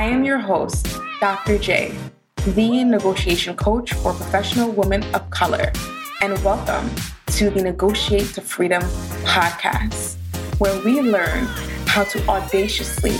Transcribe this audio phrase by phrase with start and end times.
[0.00, 1.58] I am your host, Dr.
[1.58, 1.94] J,
[2.54, 5.70] the negotiation coach for professional women of color,
[6.22, 6.90] and welcome
[7.36, 8.80] to the Negotiate to Freedom
[9.24, 10.16] podcast,
[10.58, 11.44] where we learn
[11.84, 13.14] how to audaciously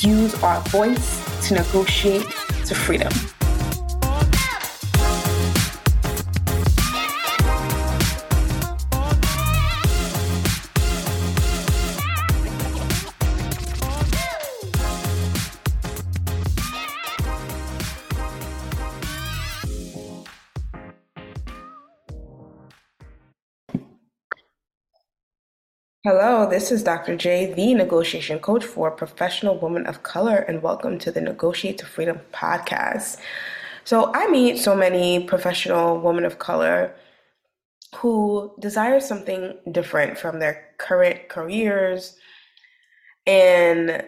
[0.00, 2.26] use our voice to negotiate
[2.66, 3.12] to freedom.
[26.06, 27.16] Hello, this is Dr.
[27.16, 31.86] J, the negotiation coach for professional women of color, and welcome to the Negotiate to
[31.86, 33.16] Freedom podcast.
[33.84, 36.94] So, I meet so many professional women of color
[37.94, 42.18] who desire something different from their current careers,
[43.26, 44.04] and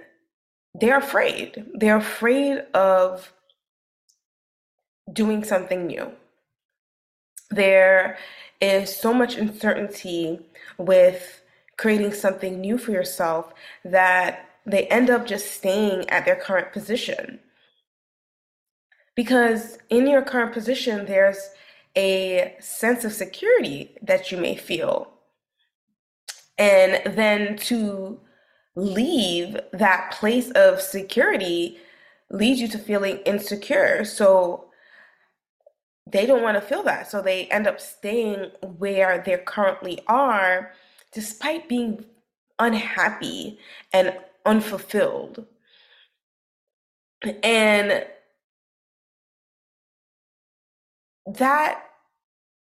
[0.75, 1.65] they're afraid.
[1.73, 3.33] They're afraid of
[5.11, 6.13] doing something new.
[7.51, 8.19] There
[8.61, 10.41] is so much uncertainty
[10.77, 11.41] with
[11.77, 13.53] creating something new for yourself
[13.85, 17.39] that they end up just staying at their current position.
[19.15, 21.51] Because in your current position, there's
[21.97, 25.13] a sense of security that you may feel.
[26.59, 28.21] And then to
[28.75, 31.79] leave that place of security
[32.31, 34.05] leads you to feeling insecure.
[34.05, 34.67] So
[36.07, 37.11] they don't want to feel that.
[37.11, 40.73] So they end up staying where they currently are
[41.17, 42.05] despite being
[42.59, 43.59] unhappy
[43.91, 44.15] and
[44.45, 45.47] unfulfilled.
[47.43, 48.05] And
[51.25, 51.85] that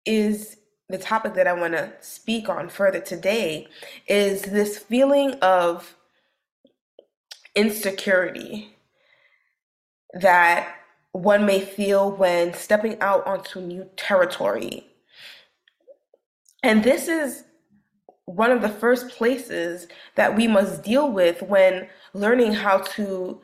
[0.05, 0.55] is
[0.87, 3.67] the topic that I want to speak on further today
[4.07, 5.97] is this feeling of
[7.53, 8.77] insecurity
[10.13, 10.73] that
[11.11, 14.87] one may feel when stepping out onto new territory.
[16.63, 17.43] And this is
[18.27, 23.41] one of the first places that we must deal with when learning how to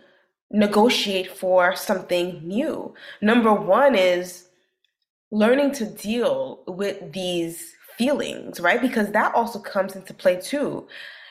[0.52, 2.94] negotiate for something new.
[3.22, 4.50] Number one is
[5.32, 8.82] learning to deal with these feelings, right?
[8.82, 10.86] Because that also comes into play too.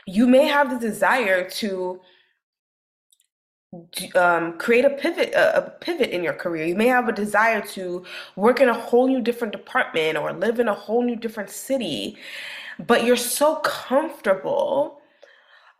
[0.06, 2.00] You may have the desire to
[4.14, 7.62] um, create a pivot a, a pivot in your career you may have a desire
[7.62, 8.04] to
[8.36, 12.18] work in a whole new different department or live in a whole new different city
[12.78, 15.00] but you're so comfortable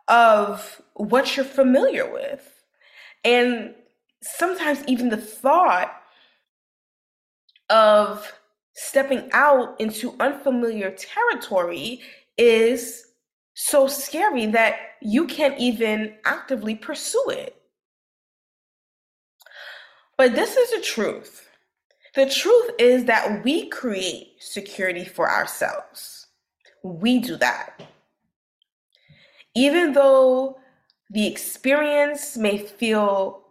[0.07, 2.49] of what you're familiar with.
[3.23, 3.73] And
[4.21, 5.93] sometimes even the thought
[7.69, 8.31] of
[8.73, 12.01] stepping out into unfamiliar territory
[12.37, 13.05] is
[13.53, 17.55] so scary that you can't even actively pursue it.
[20.17, 21.47] But this is the truth.
[22.15, 26.22] The truth is that we create security for ourselves
[26.83, 27.81] we do that.
[29.55, 30.59] Even though
[31.09, 33.43] the experience may feel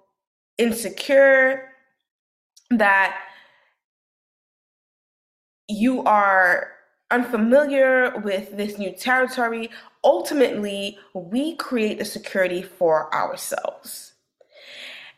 [0.59, 1.71] insecure,
[2.71, 3.19] that
[5.69, 6.73] you are
[7.11, 9.71] unfamiliar with this new territory,
[10.03, 14.15] ultimately, we create the security for ourselves.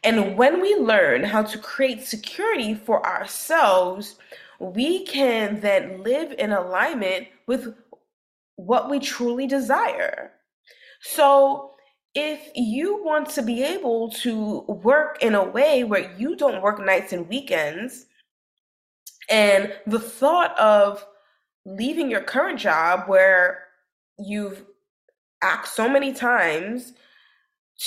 [0.03, 4.17] And when we learn how to create security for ourselves,
[4.59, 7.75] we can then live in alignment with
[8.56, 10.32] what we truly desire.
[11.00, 11.70] So,
[12.15, 16.78] if you want to be able to work in a way where you don't work
[16.78, 18.06] nights and weekends,
[19.28, 21.04] and the thought of
[21.66, 23.65] leaving your current job where
[24.19, 24.65] you've
[25.42, 26.92] asked so many times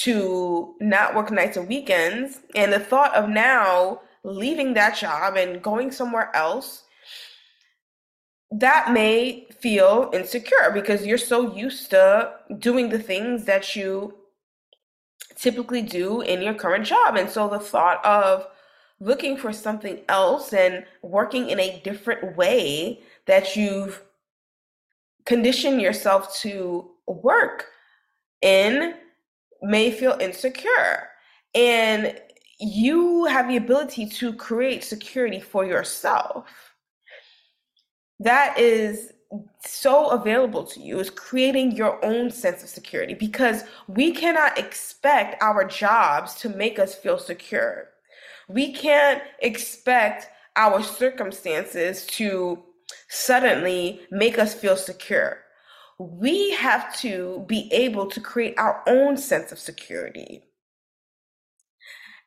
[0.01, 5.61] to not work nights and weekends, and the thought of now leaving that job and
[5.61, 6.83] going somewhere else
[8.51, 14.13] that may feel insecure because you're so used to doing the things that you
[15.35, 17.15] typically do in your current job.
[17.15, 18.47] And so the thought of
[18.99, 24.01] looking for something else and working in a different way that you've
[25.25, 27.65] conditioned yourself to work
[28.41, 28.95] in
[29.61, 31.09] may feel insecure.
[31.53, 32.19] And
[32.59, 36.67] you have the ability to create security for yourself
[38.19, 39.13] that is
[39.59, 45.41] so available to you is creating your own sense of security because we cannot expect
[45.41, 47.89] our jobs to make us feel secure.
[48.47, 52.63] We can't expect our circumstances to
[53.09, 55.39] suddenly make us feel secure.
[55.99, 60.43] We have to be able to create our own sense of security.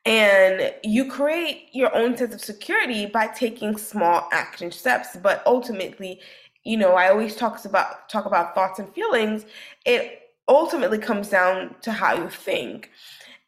[0.05, 5.15] And you create your own sense of security by taking small action steps.
[5.15, 6.19] But ultimately,
[6.63, 9.45] you know, I always talks about talk about thoughts and feelings.
[9.85, 12.91] It ultimately comes down to how you think.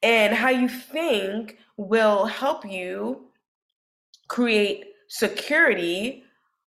[0.02, 3.26] And how you think will help you
[4.28, 6.24] create security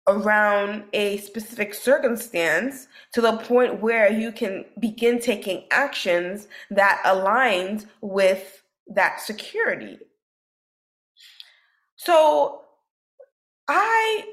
[0.07, 7.85] around a specific circumstance to the point where you can begin taking actions that aligns
[8.01, 9.99] with that security.
[11.95, 12.63] So
[13.68, 14.25] I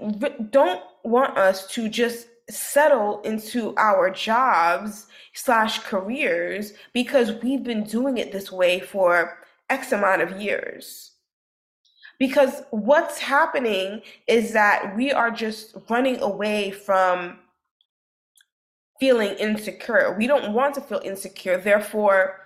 [0.50, 8.18] don't want us to just settle into our jobs slash careers because we've been doing
[8.18, 9.38] it this way for
[9.70, 11.12] X amount of years.
[12.18, 17.38] Because what's happening is that we are just running away from
[18.98, 20.16] feeling insecure.
[20.18, 21.58] We don't want to feel insecure.
[21.58, 22.40] Therefore,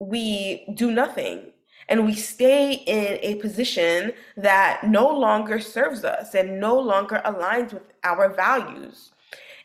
[0.00, 1.52] we do nothing
[1.88, 7.72] and we stay in a position that no longer serves us and no longer aligns
[7.72, 9.10] with our values.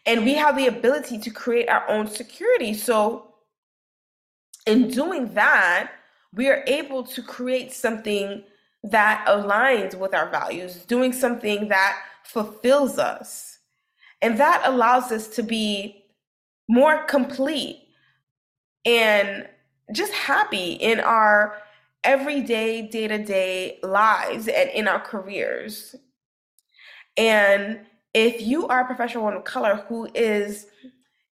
[0.05, 2.73] And we have the ability to create our own security.
[2.73, 3.33] So,
[4.65, 5.91] in doing that,
[6.33, 8.43] we are able to create something
[8.83, 13.59] that aligns with our values, doing something that fulfills us.
[14.21, 16.05] And that allows us to be
[16.69, 17.87] more complete
[18.85, 19.47] and
[19.91, 21.57] just happy in our
[22.03, 25.95] everyday, day to day lives and in our careers.
[27.17, 27.81] And
[28.13, 30.67] if you are a professional woman of color who is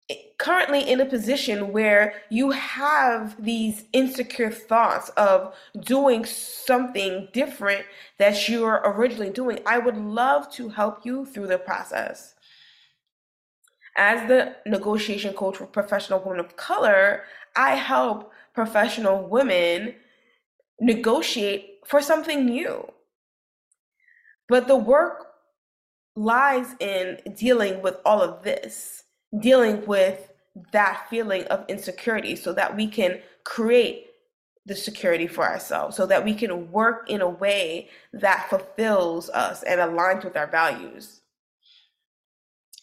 [0.09, 7.85] eh, currently in a position where you have these insecure thoughts of doing something different
[8.17, 12.35] that you're originally doing, I would love to help you through the process.
[13.97, 17.23] As the negotiation coach for professional women of color,
[17.55, 19.95] I help professional women
[20.81, 22.85] negotiate for something new.
[24.49, 25.27] But the work
[26.15, 29.03] lies in dealing with all of this,
[29.39, 30.33] dealing with
[30.73, 34.07] that feeling of insecurity so that we can create
[34.65, 39.63] the security for ourselves, so that we can work in a way that fulfills us
[39.63, 41.21] and aligns with our values.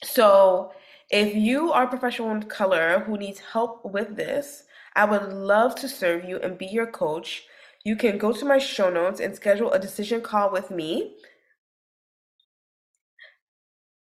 [0.02, 0.72] So,
[1.10, 4.64] if you are a professional of color who needs help with this,
[4.96, 7.44] I would love to serve you and be your coach.
[7.88, 11.14] You can go to my show notes and schedule a decision call with me.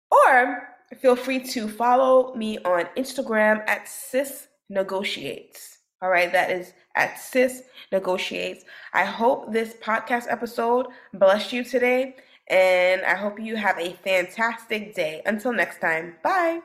[0.08, 0.68] Or
[1.00, 5.78] feel free to follow me on Instagram at sis negotiates.
[6.00, 8.64] All right, that is at sis negotiates.
[8.94, 12.14] I hope this podcast episode blessed you today,
[12.46, 15.22] and I hope you have a fantastic day.
[15.26, 16.60] Until next time, bye.